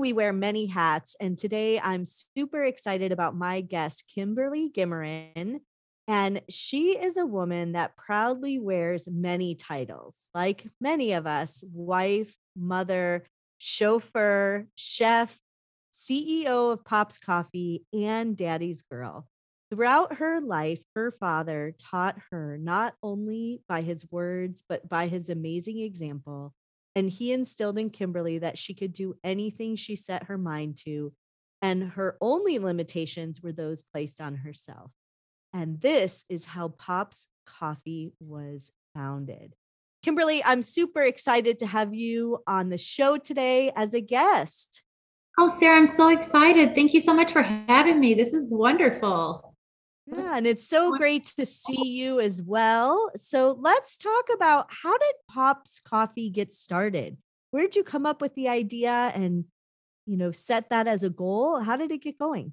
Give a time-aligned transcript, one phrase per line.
[0.00, 5.60] we wear many hats, and today I'm super excited about my guest, Kimberly Guimarin.
[6.08, 12.34] And she is a woman that proudly wears many titles, like many of us wife,
[12.56, 13.24] mother,
[13.58, 15.38] chauffeur, chef,
[15.94, 19.28] CEO of Pops Coffee, and Daddy's Girl.
[19.70, 25.28] Throughout her life, her father taught her not only by his words, but by his
[25.28, 26.54] amazing example
[26.94, 31.12] and he instilled in Kimberly that she could do anything she set her mind to,
[31.62, 34.90] and her only limitations were those placed on herself.
[35.52, 39.54] And this is how Pops Coffee was founded.
[40.02, 44.82] Kimberly, I'm super excited to have you on the show today as a guest.
[45.38, 46.74] Oh, Sara, I'm so excited.
[46.74, 48.14] Thank you so much for having me.
[48.14, 49.49] This is wonderful.
[50.12, 53.10] Yeah, and it's so great to see you as well.
[53.16, 57.16] So let's talk about how did Pops Coffee get started?
[57.50, 59.44] Where did you come up with the idea and
[60.06, 61.60] you know set that as a goal?
[61.60, 62.52] How did it get going?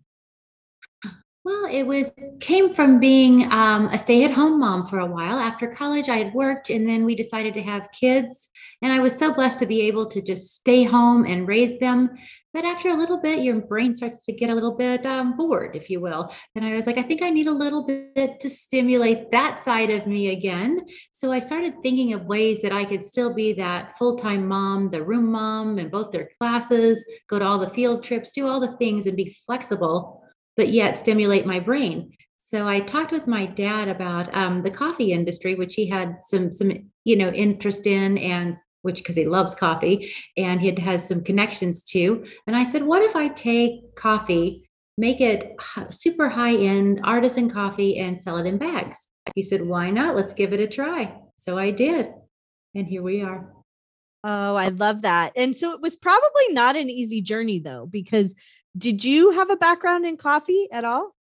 [1.43, 5.39] Well, it was came from being um, a stay-at-home mom for a while.
[5.39, 8.49] After college, I had worked, and then we decided to have kids.
[8.81, 12.17] And I was so blessed to be able to just stay home and raise them.
[12.57, 15.75] But after a little bit, your brain starts to get a little bit um, bored,
[15.75, 16.33] if you will.
[16.55, 19.91] And I was like, I think I need a little bit to stimulate that side
[19.91, 20.83] of me again.
[21.11, 25.03] So I started thinking of ways that I could still be that full-time mom, the
[25.03, 28.75] room mom, and both their classes, go to all the field trips, do all the
[28.77, 30.23] things, and be flexible
[30.55, 32.11] but yet stimulate my brain.
[32.37, 36.51] So I talked with my dad about um, the coffee industry, which he had some
[36.51, 36.71] some
[37.03, 38.55] you know interest in, and
[38.87, 42.25] which because he loves coffee, and he has some connections to.
[42.47, 44.67] And I said, what if I take coffee,
[44.97, 45.55] make it
[45.91, 49.05] super high end artisan coffee, and sell it in bags?
[49.35, 50.15] He said, why not?
[50.15, 51.13] Let's give it a try.
[51.35, 52.07] So I did,
[52.73, 53.53] and here we are.
[54.23, 55.33] Oh, I love that.
[55.35, 58.35] And so it was probably not an easy journey though, because
[58.77, 61.13] did you have a background in coffee at all?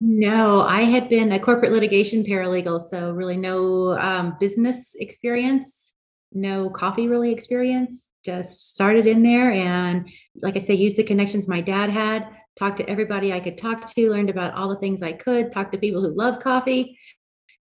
[0.00, 5.89] No, I had been a corporate litigation paralegal, so really no um, business experience,
[6.32, 8.10] no coffee really experience.
[8.24, 10.08] Just started in there and,
[10.42, 13.86] like I say, used the connections my dad had, talked to everybody I could talk
[13.94, 16.98] to, learned about all the things I could, talked to people who love coffee,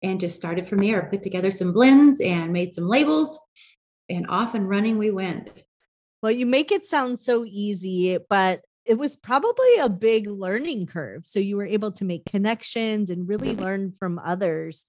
[0.03, 1.09] and just started from there.
[1.11, 3.39] Put together some blends and made some labels,
[4.09, 5.65] and off and running we went.
[6.23, 11.27] Well, you make it sound so easy, but it was probably a big learning curve.
[11.27, 14.87] So you were able to make connections and really learn from others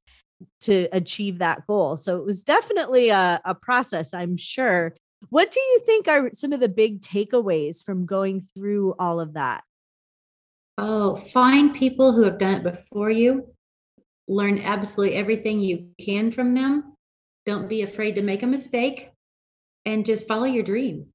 [0.61, 1.97] to achieve that goal.
[1.97, 4.95] So it was definitely a, a process, I'm sure.
[5.29, 9.33] What do you think are some of the big takeaways from going through all of
[9.33, 9.63] that?
[10.77, 13.47] Oh, find people who have done it before you.
[14.27, 16.93] Learn absolutely everything you can from them.
[17.45, 19.09] Don't be afraid to make a mistake
[19.85, 21.07] and just follow your dream.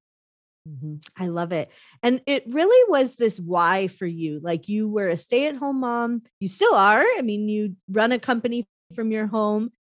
[0.69, 0.97] Mm-hmm.
[1.23, 1.69] I love it.
[2.03, 4.41] And it really was this why for you.
[4.43, 6.23] Like you were a stay at home mom.
[6.41, 7.03] You still are.
[7.03, 9.71] I mean, you run a company from your home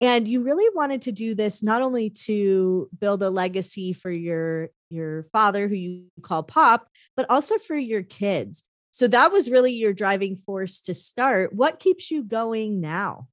[0.00, 4.70] and you really wanted to do this not only to build a legacy for your
[4.88, 9.72] your father who you call pop but also for your kids so that was really
[9.72, 13.28] your driving force to start what keeps you going now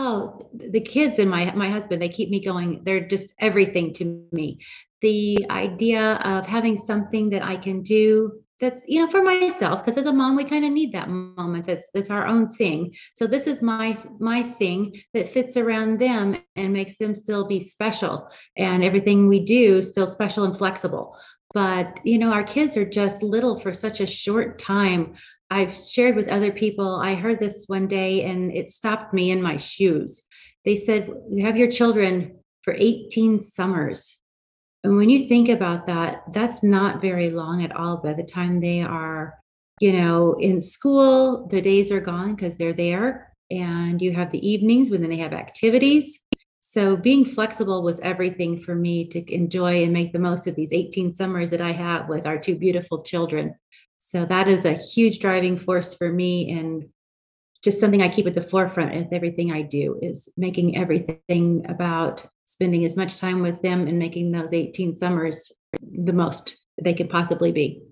[0.00, 2.82] Oh, the kids and my my husband, they keep me going.
[2.84, 4.60] They're just everything to me.
[5.00, 9.98] The idea of having something that I can do that's you know for myself because
[9.98, 13.26] as a mom we kind of need that moment that's that's our own thing so
[13.26, 18.28] this is my my thing that fits around them and makes them still be special
[18.56, 21.16] and everything we do still special and flexible
[21.54, 25.14] but you know our kids are just little for such a short time
[25.50, 26.96] I've shared with other people.
[26.96, 30.24] I heard this one day and it stopped me in my shoes.
[30.64, 34.18] They said, You have your children for 18 summers.
[34.84, 37.96] And when you think about that, that's not very long at all.
[37.98, 39.34] By the time they are,
[39.80, 43.34] you know, in school, the days are gone because they're there.
[43.50, 46.20] And you have the evenings when then they have activities.
[46.60, 50.72] So being flexible was everything for me to enjoy and make the most of these
[50.72, 53.54] 18 summers that I have with our two beautiful children.
[53.98, 56.88] So that is a huge driving force for me and
[57.64, 62.26] just something I keep at the forefront with everything I do is making everything about
[62.48, 65.52] spending as much time with them and making those 18 summers
[65.82, 67.82] the most they could possibly be.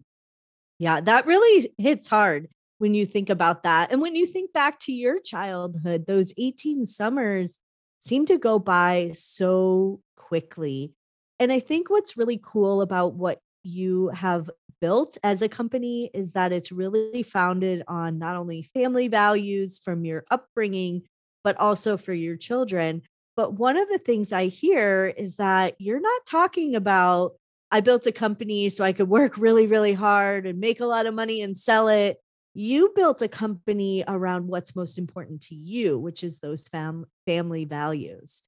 [0.79, 2.49] Yeah, that really hits hard
[2.79, 3.93] when you think about that.
[3.93, 7.59] And when you think back to your childhood, those 18 summers
[8.01, 10.95] seem to go by so quickly.
[11.39, 14.49] And I think what's really cool about what you have
[14.81, 20.07] built as a company is that it's really founded on not only family values from
[20.07, 21.03] your upbringing,
[21.45, 23.03] but also for your children.
[23.37, 27.33] But one of the things I hear is that you're not talking about,
[27.71, 31.07] I built a company so I could work really, really hard and make a lot
[31.07, 32.17] of money and sell it.
[32.55, 37.67] You built a company around what's most important to you, which is those fam- family
[37.67, 38.43] values.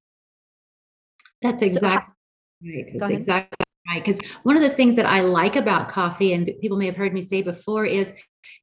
[1.43, 2.15] That's exactly
[2.63, 2.99] so, right.
[2.99, 4.03] That's exactly right.
[4.03, 7.13] Because one of the things that I like about coffee, and people may have heard
[7.13, 8.15] me say before, is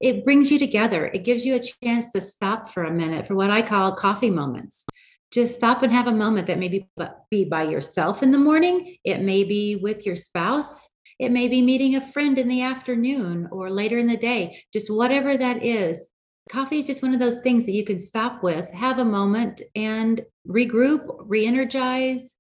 [0.02, 1.06] it brings you together.
[1.06, 4.32] It gives you a chance to stop for a minute for what I call coffee
[4.32, 4.84] moments
[5.32, 6.88] just stop and have a moment that maybe
[7.30, 8.98] be by yourself in the morning.
[9.04, 10.90] It may be with your spouse.
[11.20, 14.90] It may be meeting a friend in the afternoon or later in the day, just
[14.90, 16.10] whatever that is.
[16.50, 19.62] Coffee is just one of those things that you can stop with, have a moment
[19.76, 22.36] and regroup, re energize,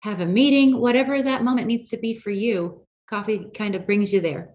[0.00, 2.86] have a meeting, whatever that moment needs to be for you.
[3.08, 4.54] Coffee kind of brings you there.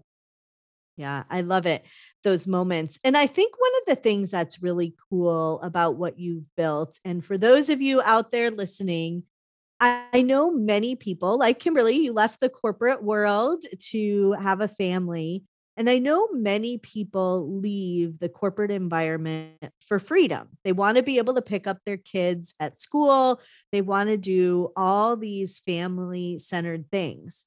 [0.96, 1.84] Yeah, I love it.
[2.24, 2.98] Those moments.
[3.04, 7.24] And I think one of the things that's really cool about what you've built, and
[7.24, 9.24] for those of you out there listening,
[9.78, 15.44] I know many people like Kimberly, you left the corporate world to have a family.
[15.76, 19.52] And I know many people leave the corporate environment
[19.86, 20.48] for freedom.
[20.64, 24.16] They want to be able to pick up their kids at school, they want to
[24.16, 27.44] do all these family centered things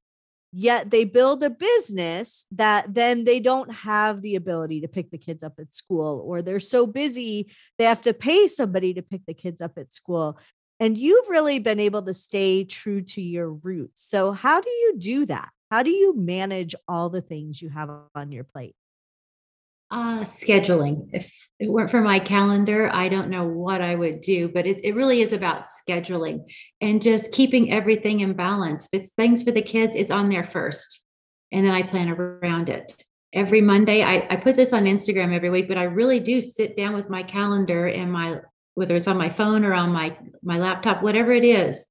[0.51, 5.17] yet they build a business that then they don't have the ability to pick the
[5.17, 9.21] kids up at school or they're so busy they have to pay somebody to pick
[9.27, 10.39] the kids up at school.
[10.79, 14.03] And you've really been able to stay true to your roots.
[14.05, 15.49] So how do you do that?
[15.69, 18.75] How do you manage all the things you have on your plate
[19.91, 21.09] uh, scheduling.
[21.13, 24.81] If it weren't for my calendar, I don't know what I would do, but it,
[24.83, 26.45] it really is about scheduling
[26.79, 28.85] and just keeping everything in balance.
[28.85, 31.05] If it's things for the kids, it's on there first.
[31.51, 32.95] And then I plan around it.
[33.33, 36.77] Every Monday, I, I put this on Instagram every week, but I really do sit
[36.77, 38.41] down with my calendar and my
[38.75, 41.83] whether it's on my phone or on my my laptop, whatever it is,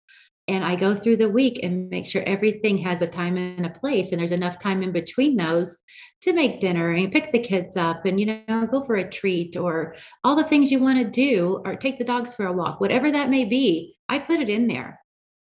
[0.48, 3.70] and I go through the week and make sure everything has a time and a
[3.70, 5.76] place and there's enough time in between those
[6.22, 9.56] to make dinner and pick the kids up and you know go for a treat
[9.56, 12.80] or all the things you want to do or take the dogs for a walk
[12.80, 14.98] whatever that may be I put it in there.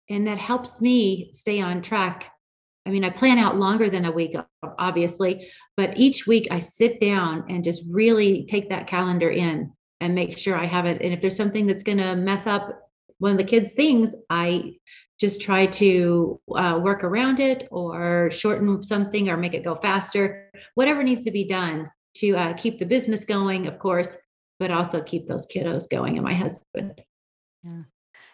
[0.09, 2.31] And that helps me stay on track.
[2.87, 4.35] I mean I plan out longer than a week
[4.79, 10.15] obviously but each week I sit down and just really take that calendar in and
[10.15, 11.01] make sure I have it.
[11.01, 12.84] And if there's something that's going to mess up
[13.19, 14.75] one of the kids' things, I
[15.21, 20.51] just try to uh, work around it or shorten something or make it go faster,
[20.75, 24.17] whatever needs to be done to uh, keep the business going, of course,
[24.59, 27.01] but also keep those kiddos going and my husband.
[27.63, 27.83] Yeah.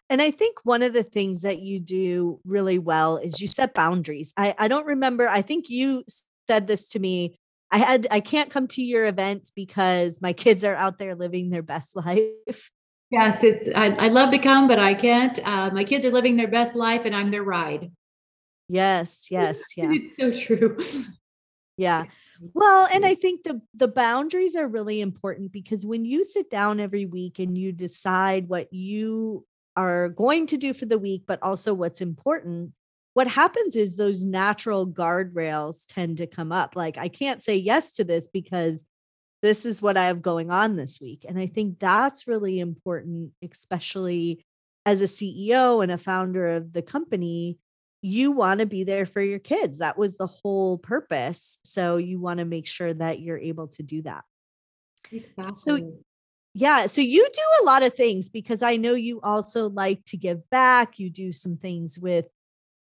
[0.09, 3.75] And I think one of the things that you do really well is you set
[3.75, 4.33] boundaries.
[4.37, 6.05] I, I don't remember, I think you
[6.49, 7.38] said this to me.
[7.71, 11.50] I had I can't come to your event because my kids are out there living
[11.50, 12.73] their best life.
[13.11, 15.39] Yes, it's I, would love to come, but I can't.
[15.45, 17.91] Uh, my kids are living their best life, and I'm their ride.
[18.69, 19.91] Yes, yes, yeah.
[19.91, 20.79] it's so true.
[21.76, 22.05] Yeah.
[22.52, 26.79] Well, and I think the the boundaries are really important because when you sit down
[26.79, 31.43] every week and you decide what you are going to do for the week, but
[31.43, 32.73] also what's important,
[33.14, 36.76] what happens is those natural guardrails tend to come up.
[36.76, 38.85] Like, I can't say yes to this because
[39.42, 41.25] this is what I have going on this week.
[41.28, 44.44] And I think that's really important, especially
[44.85, 47.59] as a CEO and a founder of the company.
[48.02, 49.78] You want to be there for your kids.
[49.78, 51.59] That was the whole purpose.
[51.64, 54.25] So you want to make sure that you're able to do that.
[55.12, 55.54] Exactly.
[55.54, 55.92] So,
[56.54, 56.87] yeah.
[56.87, 60.49] So you do a lot of things because I know you also like to give
[60.50, 60.99] back.
[60.99, 62.26] You do some things with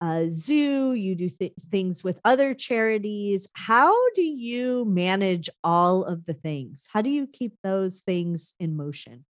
[0.00, 3.49] a zoo, you do th- things with other charities.
[3.52, 6.87] How do you manage all of the things?
[6.93, 9.25] How do you keep those things in motion?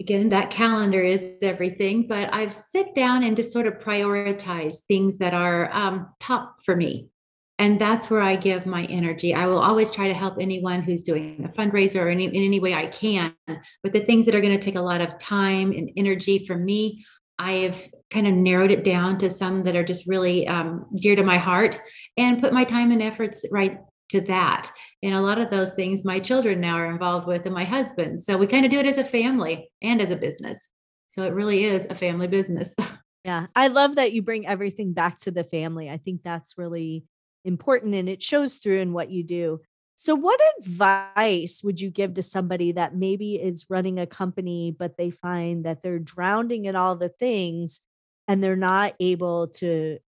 [0.00, 5.18] Again, that calendar is everything, but I've sit down and just sort of prioritize things
[5.18, 7.10] that are um, top for me.
[7.58, 9.34] And that's where I give my energy.
[9.34, 12.58] I will always try to help anyone who's doing a fundraiser or any, in any
[12.58, 13.34] way I can.
[13.82, 16.64] But the things that are going to take a lot of time and energy from
[16.64, 17.04] me,
[17.40, 21.16] I have kind of narrowed it down to some that are just really um, dear
[21.16, 21.80] to my heart
[22.18, 23.78] and put my time and efforts right
[24.10, 24.70] to that.
[25.02, 28.22] And a lot of those things my children now are involved with and my husband.
[28.22, 30.68] So we kind of do it as a family and as a business.
[31.08, 32.74] So it really is a family business.
[33.22, 33.48] Yeah.
[33.54, 35.90] I love that you bring everything back to the family.
[35.90, 37.04] I think that's really
[37.44, 39.60] important and it shows through in what you do.
[40.00, 44.96] So, what advice would you give to somebody that maybe is running a company, but
[44.96, 47.82] they find that they're drowning in all the things
[48.26, 49.98] and they're not able to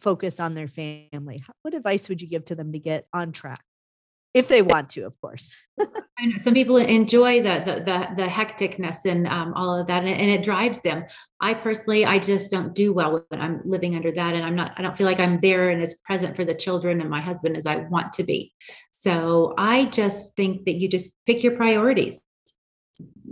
[0.00, 1.44] focus on their family?
[1.62, 3.62] What advice would you give to them to get on track?
[4.36, 5.56] If they want to, of course.
[6.42, 10.30] Some people enjoy the the the, the hecticness and um, all of that, and, and,
[10.30, 11.06] it drives them.
[11.40, 13.38] I personally, I just don't do well with it.
[13.38, 14.72] I'm living under that, and I'm not.
[14.76, 17.56] I don't feel like I'm there and as present for the children and my husband
[17.56, 18.52] as I want to be.
[18.90, 22.20] So I just think that you just pick your priorities.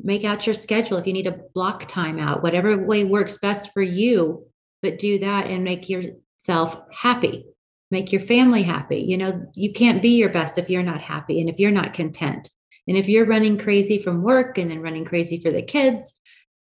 [0.03, 0.97] Make out your schedule.
[0.97, 4.47] If you need to block time out, whatever way works best for you,
[4.81, 7.47] but do that and make yourself happy
[7.95, 8.99] make your family happy.
[8.99, 11.95] You know, you can't be your best if you're not happy and if you're not
[11.95, 12.51] content.
[12.87, 16.13] And if you're running crazy from work and then running crazy for the kids,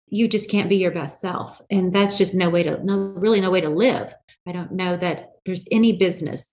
[0.07, 1.59] you just can't be your best self.
[1.69, 4.13] And that's just no way to no really no way to live.
[4.47, 6.47] I don't know that there's any business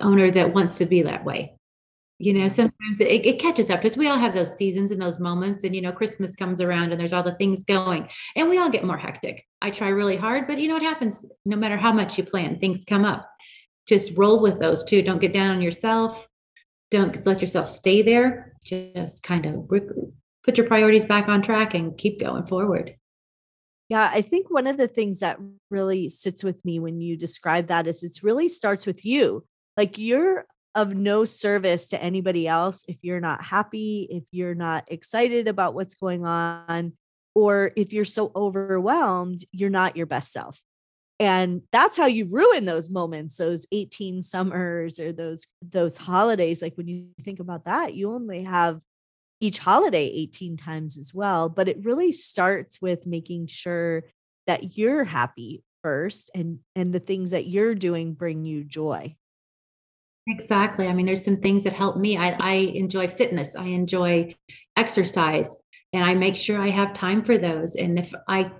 [0.00, 1.56] owner that wants to be that way.
[2.18, 5.18] You know, sometimes it, it catches up because we all have those seasons and those
[5.18, 5.64] moments.
[5.64, 8.70] And, you know, Christmas comes around and there's all the things going and we all
[8.70, 9.44] get more hectic.
[9.60, 11.24] I try really hard, but you know what happens?
[11.44, 13.28] No matter how much you plan, things come up
[13.86, 15.02] just roll with those too.
[15.02, 16.28] Don't get down on yourself.
[16.90, 18.54] Don't let yourself stay there.
[18.62, 22.96] Just kind of put your priorities back on track and keep going forward.
[23.88, 25.38] Yeah, I think one of the things that
[25.70, 29.44] really sits with me when you describe that is it really starts with you.
[29.76, 34.84] Like you're of no service to anybody else if you're not happy, if you're not
[34.90, 36.94] excited about what's going on,
[37.34, 40.58] or if you're so overwhelmed, you're not your best self
[41.22, 46.76] and that's how you ruin those moments those 18 summers or those those holidays like
[46.76, 48.80] when you think about that you only have
[49.40, 54.04] each holiday 18 times as well but it really starts with making sure
[54.46, 59.14] that you're happy first and and the things that you're doing bring you joy.
[60.28, 60.86] Exactly.
[60.86, 62.16] I mean there's some things that help me.
[62.16, 63.56] I, I enjoy fitness.
[63.56, 64.34] I enjoy
[64.76, 65.56] exercise
[65.92, 67.74] and i make sure i have time for those.
[67.74, 68.50] And if i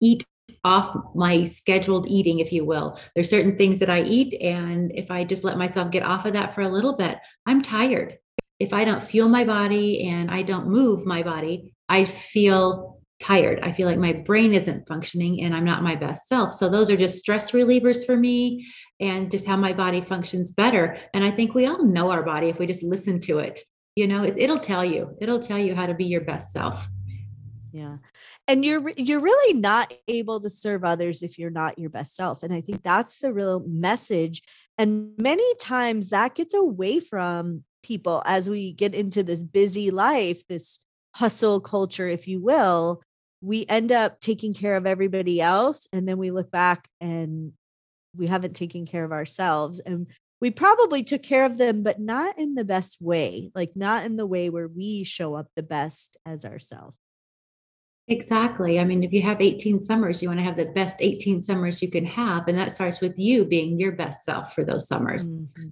[0.00, 0.24] eat
[0.64, 2.98] off my scheduled eating, if you will.
[3.14, 6.34] There's certain things that I eat, and if I just let myself get off of
[6.34, 8.18] that for a little bit, I'm tired.
[8.58, 13.60] If I don't feel my body and I don't move my body, I feel tired.
[13.62, 16.54] I feel like my brain isn't functioning and I'm not my best self.
[16.54, 18.66] So those are just stress relievers for me
[18.98, 20.98] and just how my body functions better.
[21.14, 23.60] And I think we all know our body if we just listen to it.
[23.94, 25.16] You know, it, it'll tell you.
[25.20, 26.86] It'll tell you how to be your best self.
[27.72, 27.98] Yeah.
[28.48, 32.42] And you're you're really not able to serve others if you're not your best self.
[32.42, 34.42] And I think that's the real message.
[34.78, 40.42] And many times that gets away from people as we get into this busy life,
[40.48, 40.80] this
[41.14, 43.02] hustle culture, if you will.
[43.42, 45.86] We end up taking care of everybody else.
[45.92, 47.52] And then we look back and
[48.16, 49.80] we haven't taken care of ourselves.
[49.80, 50.08] And
[50.40, 54.16] we probably took care of them, but not in the best way, like not in
[54.16, 56.96] the way where we show up the best as ourselves.
[58.10, 58.80] Exactly.
[58.80, 61.80] I mean, if you have 18 summers, you want to have the best 18 summers
[61.80, 62.48] you can have.
[62.48, 65.24] And that starts with you being your best self for those summers.
[65.24, 65.68] Mm-hmm.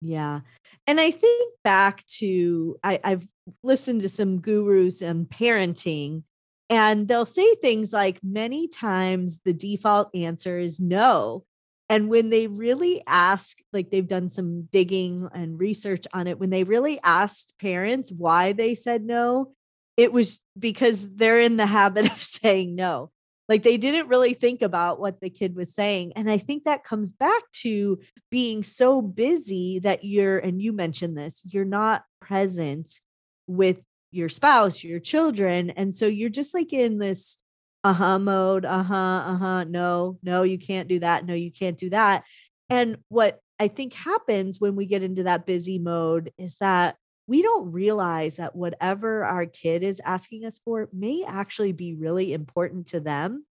[0.00, 0.40] Yeah.
[0.86, 3.26] And I think back to, I, I've
[3.64, 6.22] listened to some gurus and parenting,
[6.70, 11.44] and they'll say things like many times the default answer is no.
[11.88, 16.50] And when they really ask, like they've done some digging and research on it, when
[16.50, 19.52] they really asked parents why they said no,
[19.96, 23.10] it was because they're in the habit of saying no.
[23.48, 26.12] Like they didn't really think about what the kid was saying.
[26.16, 27.98] And I think that comes back to
[28.30, 33.00] being so busy that you're, and you mentioned this, you're not present
[33.46, 33.80] with
[34.10, 35.70] your spouse, your children.
[35.70, 37.36] And so you're just like in this
[37.84, 41.26] uh-huh mode, uh-huh, uh-huh, no, no, you can't do that.
[41.26, 42.22] No, you can't do that.
[42.70, 46.96] And what I think happens when we get into that busy mode is that
[47.26, 52.32] we don't realize that whatever our kid is asking us for may actually be really
[52.32, 53.46] important to them.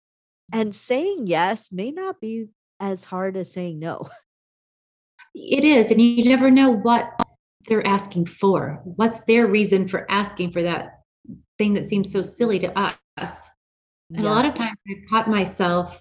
[0.52, 0.72] And mm-hmm.
[0.72, 2.46] saying yes may not be
[2.80, 4.08] as hard as saying no.
[5.34, 5.92] It is.
[5.92, 7.12] And you never know what
[7.68, 8.80] they're asking for.
[8.82, 11.00] What's their reason for asking for that
[11.58, 13.48] thing that seems so silly to us?
[14.10, 14.28] And yeah.
[14.28, 16.00] a lot of times I've caught myself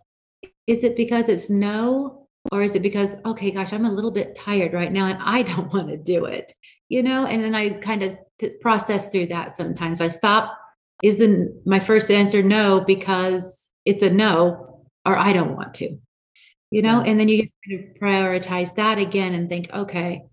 [0.66, 2.28] is it because it's no?
[2.52, 5.42] Or is it because, okay, gosh, I'm a little bit tired right now and I
[5.54, 6.54] don't want to do it?
[6.90, 8.18] You know and then i kind of
[8.62, 10.02] process through that sometimes.
[10.02, 10.58] I stop
[11.04, 15.98] is the my first answer no because it's a no or i don't want to
[16.70, 17.00] you know?
[17.00, 20.24] And then you kind of prioritize that again and think okay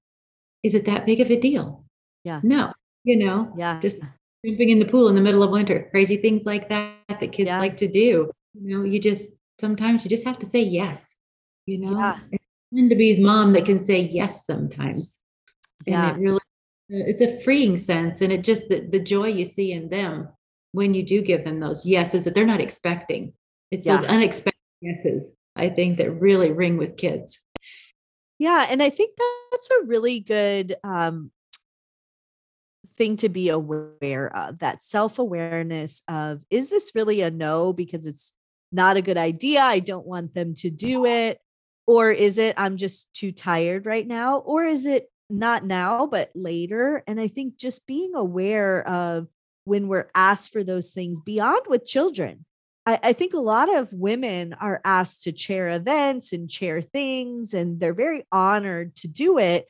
[0.65, 1.85] is it that big of a deal?
[2.25, 2.41] Yeah.
[2.43, 2.73] No
[3.05, 3.53] you know?
[3.57, 3.81] Yeah.
[3.81, 3.99] Just
[4.45, 7.49] jumping in the pool in the middle of winter crazy things like that that kids
[7.49, 7.59] yeah.
[7.59, 8.83] like to do you know?
[8.83, 9.27] You just
[9.61, 11.17] sometimes you just have to say yes
[11.67, 11.99] you know?
[11.99, 12.19] Yeah.
[12.73, 15.21] And to be the mom that can say yes sometimes.
[15.87, 16.11] Yeah.
[16.11, 16.41] And it really,
[16.89, 18.21] it's a freeing sense.
[18.21, 20.29] And it just, the, the joy you see in them
[20.73, 23.33] when you do give them those yeses that they're not expecting.
[23.71, 27.39] It's those unexpected yeses, I think, that really ring with kids.
[28.39, 29.17] Yeah, and I think
[29.51, 31.31] that's a really good um
[32.97, 34.59] thing to be aware of.
[34.59, 38.33] That self-awareness of is this really a no because it's
[38.73, 41.39] not a good idea, I don't want them to do it
[41.87, 46.31] or is it I'm just too tired right now or is it not now but
[46.35, 47.03] later?
[47.07, 49.29] And I think just being aware of
[49.65, 52.45] when we're asked for those things beyond with children.
[52.87, 57.55] I, I think a lot of women are asked to chair events and chair things,
[57.55, 59.67] and they're very honored to do it.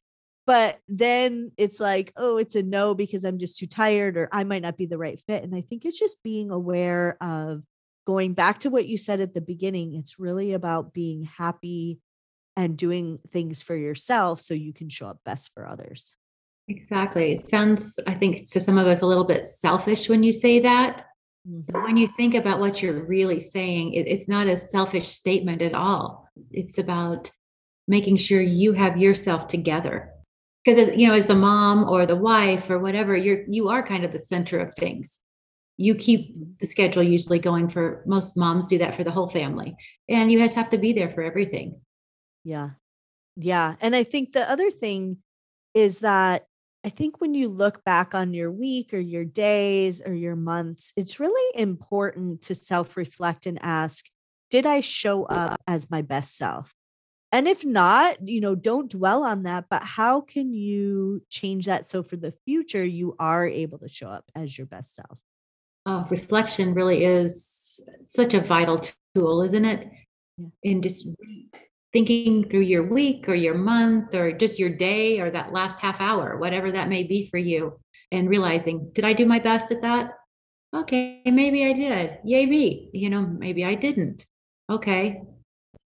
[0.47, 4.45] But then it's like, oh, it's a no because I'm just too tired or I
[4.45, 5.43] might not be the right fit.
[5.43, 7.63] And I think it's just being aware of
[8.07, 9.95] going back to what you said at the beginning.
[9.95, 11.99] It's really about being happy
[12.57, 16.15] and doing things for yourself so you can show up best for others.
[16.69, 17.33] Exactly.
[17.33, 20.61] It sounds, I think, to some of us a little bit selfish when you say
[20.61, 21.07] that.
[21.45, 21.97] But when mm-hmm.
[21.99, 26.31] you think about what you're really saying, it, it's not a selfish statement at all.
[26.51, 27.31] It's about
[27.87, 30.11] making sure you have yourself together.
[30.65, 33.87] Because as you know, as the mom or the wife or whatever, you're you are
[33.87, 35.21] kind of the center of things.
[35.77, 39.77] You keep the schedule usually going for most moms do that for the whole family.
[40.09, 41.81] And you just have to be there for everything.
[42.45, 42.71] Yeah.
[43.37, 43.75] Yeah.
[43.81, 45.19] And I think the other thing
[45.75, 46.47] is that
[46.85, 50.93] I think when you look back on your week or your days or your months,
[50.97, 54.05] it's really important to self reflect and ask,
[54.51, 56.73] did I show up as my best self?
[57.33, 61.89] And if not, you know, don't dwell on that, but how can you change that
[61.89, 65.19] so for the future you are able to show up as your best self?
[65.87, 68.81] Oh, reflection really is such a vital
[69.15, 69.89] tool, isn't it?
[70.39, 70.47] Yeah.
[70.63, 71.09] And just
[71.95, 76.01] thinking through your week or your month or just your day or that last half
[76.01, 77.79] hour, whatever that may be for you,
[78.11, 80.11] and realizing, did I do my best at that?
[80.75, 82.19] Okay, maybe I did.
[82.25, 82.91] Yay me.
[82.93, 84.27] You know, maybe I didn't.
[84.69, 85.23] Okay,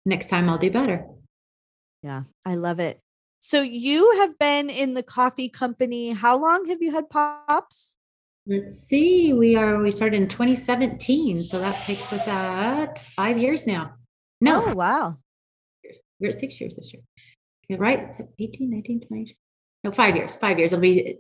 [0.05, 1.05] next time I'll do better.
[2.03, 2.99] Yeah, I love it.
[3.39, 6.12] So you have been in the coffee company.
[6.12, 7.95] How long have you had pops?
[8.45, 13.67] Let's see, we are, we started in 2017, so that takes us at five years
[13.67, 13.93] now.
[14.39, 15.17] No, Oh, wow.
[16.19, 17.77] We're at six years this year.
[17.77, 18.10] Right?
[18.10, 19.38] Is it 18, 19, 20?
[19.84, 20.36] No, five years.
[20.36, 20.73] Five years.
[20.73, 21.19] I'll be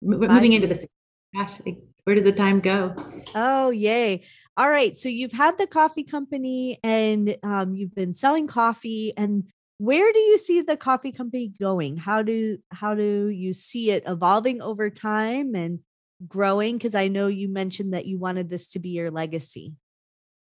[0.00, 0.86] Five moving into the.
[1.34, 1.60] Gosh,
[2.04, 2.94] where does the time go?
[3.34, 4.22] Oh, yay.
[4.56, 4.96] All right.
[4.96, 9.12] So you've had the coffee company and um, you've been selling coffee.
[9.14, 9.44] And
[9.76, 11.98] where do you see the coffee company going?
[11.98, 15.80] How do how do you see it evolving over time and
[16.26, 16.78] growing?
[16.78, 19.74] Because I know you mentioned that you wanted this to be your legacy.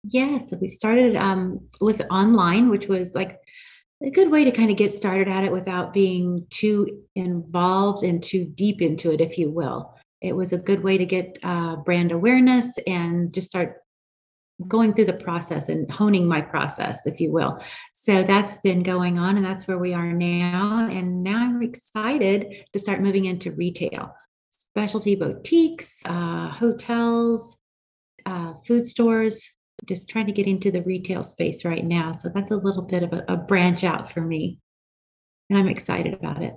[0.07, 3.39] Yes, we started um, with online, which was like
[4.03, 8.21] a good way to kind of get started at it without being too involved and
[8.21, 9.95] too deep into it, if you will.
[10.21, 13.81] It was a good way to get uh, brand awareness and just start
[14.67, 17.59] going through the process and honing my process, if you will.
[17.93, 20.87] So that's been going on, and that's where we are now.
[20.89, 24.15] And now I'm excited to start moving into retail,
[24.51, 27.57] specialty boutiques, uh, hotels,
[28.25, 29.54] uh, food stores.
[29.86, 32.12] Just trying to get into the retail space right now.
[32.12, 34.60] So that's a little bit of a, a branch out for me.
[35.50, 36.56] And I'm excited about it.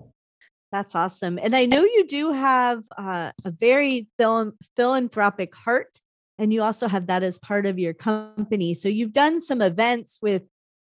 [0.72, 1.38] That's awesome.
[1.38, 5.98] And I know you do have uh, a very phil- philanthropic heart,
[6.38, 8.74] and you also have that as part of your company.
[8.74, 10.42] So you've done some events with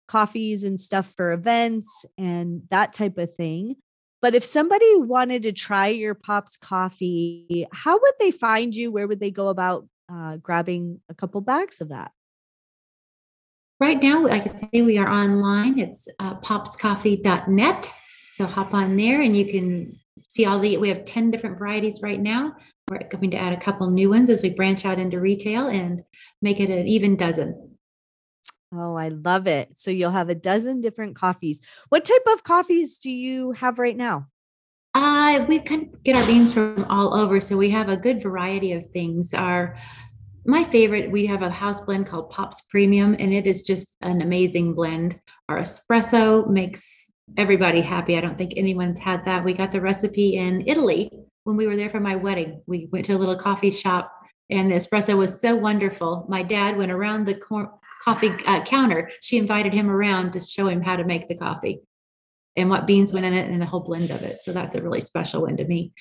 [0.09, 3.77] coffees and stuff for events and that type of thing.
[4.21, 8.91] But if somebody wanted to try your Pops coffee, how would they find you?
[8.91, 12.11] Where would they go about uh, grabbing a couple bags of that?
[13.81, 15.79] Right now, like I say, we are online.
[15.79, 17.93] It's uh, popscoffee.net.
[18.33, 22.03] So hop on there and you can see all the, we have 10 different varieties
[22.03, 22.57] right now.
[22.91, 26.03] We're going to add a couple new ones as we branch out into retail and
[26.43, 27.77] make it an even dozen.
[28.75, 29.79] Oh, I love it.
[29.79, 31.61] So you'll have a dozen different coffees.
[31.89, 34.27] What type of coffees do you have right now?
[34.95, 37.41] Uh, we kind of get our beans from all over.
[37.41, 39.33] So we have a good variety of things.
[39.33, 39.77] Our
[40.49, 44.23] my favorite, we have a house blend called Pops Premium, and it is just an
[44.23, 45.21] amazing blend.
[45.51, 48.17] Our espresso makes everybody happy.
[48.17, 49.45] I don't think anyone's had that.
[49.45, 51.13] We got the recipe in Italy
[51.45, 52.63] when we were there for my wedding.
[52.67, 54.11] We went to a little coffee shop,
[54.49, 56.25] and the espresso was so wonderful.
[56.31, 59.11] My dad went around the cor- coffee uh, counter.
[59.21, 61.83] She invited him around to show him how to make the coffee
[62.59, 64.43] and what beans went in it and the whole blend of it.
[64.43, 65.93] So that's a really special one to me.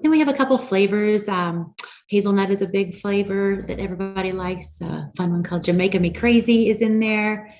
[0.00, 1.28] Then we have a couple flavors.
[1.28, 1.74] Um,
[2.08, 4.80] hazelnut is a big flavor that everybody likes.
[4.80, 7.54] A fun one called Jamaica Me Crazy is in there.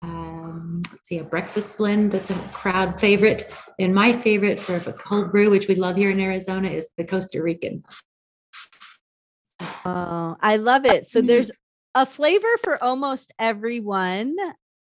[0.00, 3.52] Um, let's see a breakfast blend that's a crowd favorite.
[3.78, 7.04] And my favorite for a cold brew, which we love here in Arizona, is the
[7.04, 7.84] Costa Rican.
[9.84, 11.08] Oh, I love it.
[11.08, 11.50] So there's
[11.94, 14.34] a flavor for almost everyone,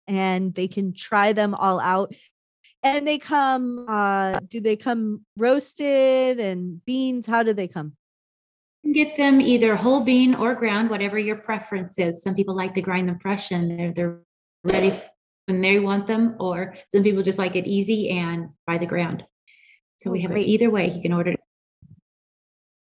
[0.07, 2.13] and they can try them all out.
[2.83, 7.27] And they come, uh, do they come roasted and beans?
[7.27, 7.93] How do they come?
[8.93, 12.21] Get them either whole bean or ground, whatever your preference is.
[12.21, 14.19] Some people like to grind them fresh and they're, they're
[14.63, 14.99] ready
[15.47, 19.23] when they want them, or some people just like it easy and by the ground.
[19.97, 20.45] So oh, we have great.
[20.45, 20.91] it either way.
[20.91, 21.39] You can order it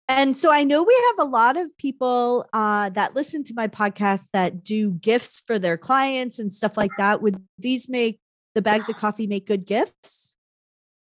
[0.08, 3.68] and so I know we have a lot of people uh, that listen to my
[3.68, 7.24] podcast that do gifts for their clients and stuff like that.
[7.24, 8.20] Would these make
[8.56, 10.36] the bags of coffee make good gifts?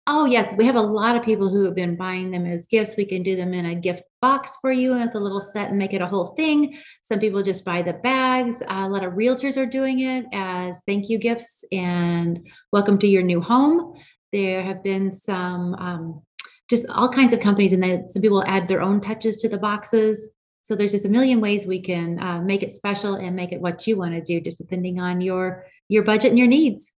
[0.09, 0.53] Oh, yes.
[0.57, 2.95] We have a lot of people who have been buying them as gifts.
[2.95, 5.69] We can do them in a gift box for you and with a little set
[5.69, 6.77] and make it a whole thing.
[7.03, 8.63] Some people just buy the bags.
[8.67, 13.21] A lot of realtors are doing it as thank you gifts and welcome to your
[13.21, 13.95] new home.
[14.31, 16.21] There have been some um,
[16.69, 19.57] just all kinds of companies and then some people add their own touches to the
[19.57, 20.29] boxes
[20.63, 23.61] so there's just a million ways we can uh, make it special and make it
[23.61, 26.91] what you want to do just depending on your your budget and your needs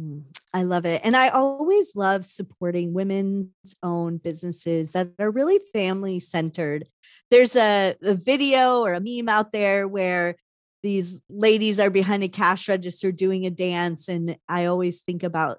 [0.00, 0.22] Mm,
[0.54, 1.00] I love it.
[1.04, 6.86] And I always love supporting women's own businesses that are really family centered.
[7.30, 10.36] There's a, a, video or a meme out there where
[10.82, 14.08] these ladies are behind a cash register doing a dance.
[14.08, 15.58] And I always think about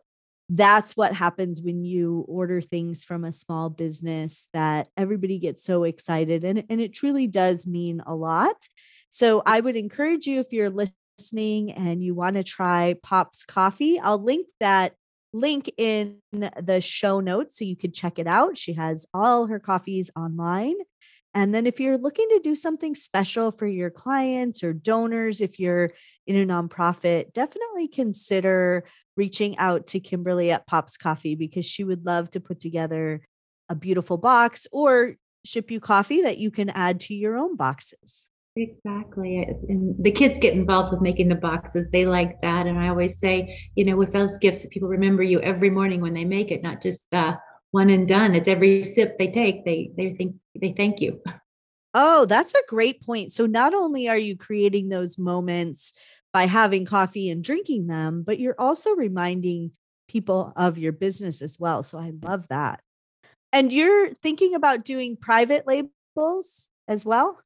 [0.53, 5.83] that's what happens when you order things from a small business that everybody gets so
[5.83, 8.57] excited and, and it truly does mean a lot
[9.09, 13.99] so i would encourage you if you're listening and you want to try pops coffee
[13.99, 14.93] i'll link that
[15.33, 19.59] link in the show notes so you could check it out she has all her
[19.59, 20.75] coffees online
[21.33, 25.59] and then if you're looking to do something special for your clients or donors, if
[25.59, 25.91] you're
[26.27, 28.83] in a nonprofit, definitely consider
[29.15, 33.21] reaching out to Kimberly at Pops Coffee because she would love to put together
[33.69, 38.27] a beautiful box or ship you coffee that you can add to your own boxes.
[38.55, 39.37] Exactly.
[39.69, 41.89] And the kids get involved with making the boxes.
[41.89, 42.67] They like that.
[42.67, 46.13] And I always say, you know, with those gifts, people remember you every morning when
[46.13, 47.35] they make it, not just uh,
[47.71, 48.35] one and done.
[48.35, 51.21] It's every sip they take, they they think they thank you.
[51.93, 53.31] Oh, that's a great point.
[53.33, 55.93] So not only are you creating those moments
[56.31, 59.71] by having coffee and drinking them, but you're also reminding
[60.07, 61.83] people of your business as well.
[61.83, 62.81] So I love that.
[63.51, 67.41] And you're thinking about doing private labels as well?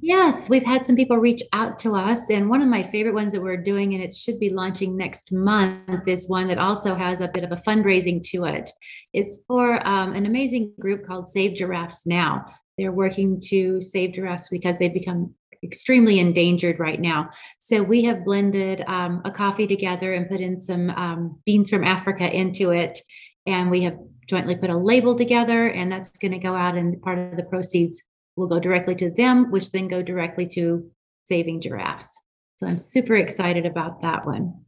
[0.00, 2.30] Yes, we've had some people reach out to us.
[2.30, 5.32] And one of my favorite ones that we're doing, and it should be launching next
[5.32, 8.70] month, is one that also has a bit of a fundraising to it.
[9.12, 12.46] It's for um, an amazing group called Save Giraffes Now.
[12.76, 17.30] They're working to save giraffes because they've become extremely endangered right now.
[17.58, 21.82] So we have blended um, a coffee together and put in some um, beans from
[21.82, 23.00] Africa into it.
[23.46, 23.98] And we have
[24.28, 27.42] jointly put a label together, and that's going to go out and part of the
[27.42, 28.02] proceeds
[28.38, 30.90] will go directly to them, which then go directly to
[31.24, 32.08] saving giraffes.
[32.56, 34.64] So I'm super excited about that one.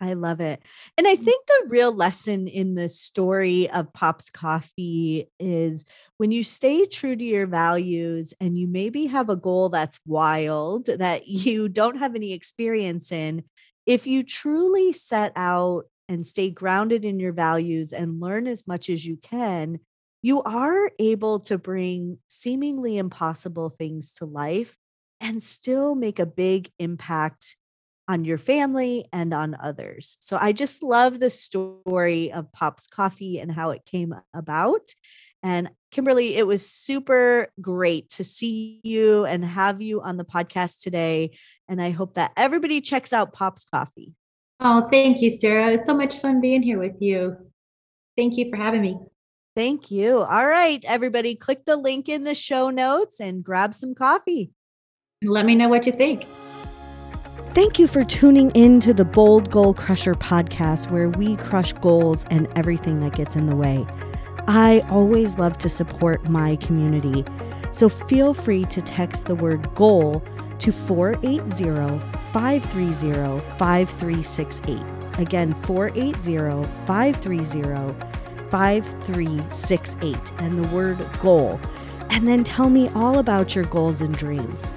[0.00, 0.60] I love it.
[0.98, 5.84] And I think the real lesson in the story of Pops Coffee is
[6.16, 10.86] when you stay true to your values and you maybe have a goal that's wild
[10.86, 13.44] that you don't have any experience in,
[13.86, 18.90] if you truly set out and stay grounded in your values and learn as much
[18.90, 19.78] as you can,
[20.22, 24.78] you are able to bring seemingly impossible things to life
[25.20, 27.56] and still make a big impact
[28.08, 30.16] on your family and on others.
[30.20, 34.82] So I just love the story of Pop's Coffee and how it came about.
[35.42, 40.82] And Kimberly, it was super great to see you and have you on the podcast
[40.82, 41.36] today.
[41.68, 44.14] And I hope that everybody checks out Pop's Coffee.
[44.60, 45.72] Oh, thank you, Sara.
[45.72, 47.36] It's so much fun being here with you.
[48.16, 48.98] Thank you for having me.
[49.54, 50.18] Thank you.
[50.18, 54.50] All right, everybody, click the link in the show notes and grab some coffee.
[55.22, 56.26] Let me know what you think.
[57.54, 62.24] Thank you for tuning in to the Bold Goal Crusher podcast, where we crush goals
[62.30, 63.86] and everything that gets in the way.
[64.48, 67.24] I always love to support my community,
[67.72, 70.24] so feel free to text the word goal
[70.60, 72.00] to 480
[72.32, 74.80] 530 5368.
[75.18, 78.21] Again, 480 530
[78.52, 81.58] 5368 and the word goal,
[82.10, 84.68] and then tell me all about your goals and dreams.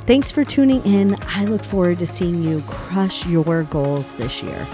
[0.00, 1.16] Thanks for tuning in.
[1.22, 4.66] I look forward to seeing you crush your goals this year.